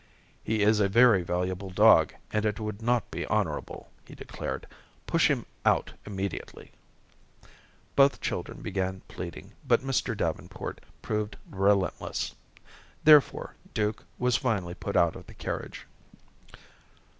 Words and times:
"He 0.43 0.63
is 0.63 0.79
a 0.79 0.89
very 0.89 1.21
valuable 1.21 1.69
dog, 1.69 2.15
and 2.33 2.43
it 2.43 2.59
would 2.59 2.81
not 2.81 3.11
be 3.11 3.23
honorable," 3.27 3.91
he 4.03 4.15
declared. 4.15 4.65
"Push 5.05 5.29
him 5.29 5.45
out 5.63 5.93
immediately." 6.07 6.71
Both 7.95 8.19
children 8.19 8.63
began 8.63 9.03
pleading, 9.07 9.53
but 9.67 9.81
Mr. 9.81 10.17
Davenport 10.17 10.81
proved 11.03 11.37
relentless. 11.51 12.33
Therefore, 13.03 13.53
Duke 13.75 14.03
was 14.17 14.35
finally 14.37 14.73
put 14.73 14.95
out 14.95 15.15
of 15.15 15.27
the 15.27 15.35
carriage. 15.35 15.85